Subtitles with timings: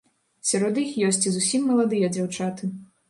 [0.51, 2.63] Сярод іх ёсць і зусім маладыя дзяўчаты.